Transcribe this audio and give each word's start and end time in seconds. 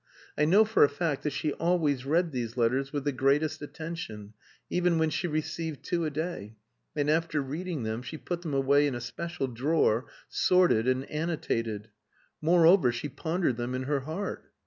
I 0.35 0.45
know 0.45 0.65
for 0.65 0.83
a 0.83 0.89
fact 0.89 1.21
that 1.21 1.29
she 1.29 1.53
always 1.53 2.07
read 2.07 2.31
these 2.31 2.57
letters 2.57 2.91
with 2.91 3.03
the 3.03 3.11
greatest 3.11 3.61
attention, 3.61 4.33
even 4.67 4.97
when 4.97 5.11
she 5.11 5.27
received 5.27 5.83
two 5.85 6.05
a 6.05 6.09
day, 6.09 6.55
and 6.95 7.07
after 7.07 7.39
reading 7.39 7.83
them 7.83 8.01
she 8.01 8.17
put 8.17 8.41
them 8.41 8.55
away 8.55 8.87
in 8.87 8.95
a 8.95 8.99
special 8.99 9.45
drawer, 9.45 10.07
sorted 10.27 10.87
and 10.87 11.05
annotated; 11.05 11.91
moreover, 12.41 12.91
she 12.91 13.09
pondered 13.09 13.57
them 13.57 13.75
in 13.75 13.83
her 13.83 13.99
heart. 13.99 14.49